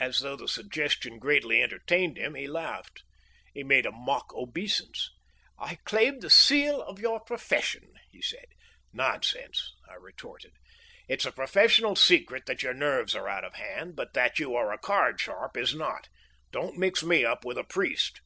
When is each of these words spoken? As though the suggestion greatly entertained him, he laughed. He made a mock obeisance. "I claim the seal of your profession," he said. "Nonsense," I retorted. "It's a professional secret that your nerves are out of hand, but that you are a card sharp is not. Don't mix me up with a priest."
As 0.00 0.18
though 0.18 0.34
the 0.34 0.48
suggestion 0.48 1.20
greatly 1.20 1.62
entertained 1.62 2.18
him, 2.18 2.34
he 2.34 2.48
laughed. 2.48 3.04
He 3.54 3.62
made 3.62 3.86
a 3.86 3.92
mock 3.92 4.34
obeisance. 4.34 5.08
"I 5.56 5.76
claim 5.84 6.18
the 6.18 6.30
seal 6.30 6.82
of 6.82 6.98
your 6.98 7.20
profession," 7.20 7.92
he 8.10 8.20
said. 8.20 8.46
"Nonsense," 8.92 9.72
I 9.88 9.94
retorted. 9.94 10.54
"It's 11.06 11.26
a 11.26 11.30
professional 11.30 11.94
secret 11.94 12.46
that 12.46 12.64
your 12.64 12.74
nerves 12.74 13.14
are 13.14 13.28
out 13.28 13.44
of 13.44 13.54
hand, 13.54 13.94
but 13.94 14.14
that 14.14 14.40
you 14.40 14.56
are 14.56 14.72
a 14.72 14.78
card 14.78 15.20
sharp 15.20 15.56
is 15.56 15.76
not. 15.76 16.08
Don't 16.50 16.76
mix 16.76 17.04
me 17.04 17.24
up 17.24 17.44
with 17.44 17.56
a 17.56 17.62
priest." 17.62 18.20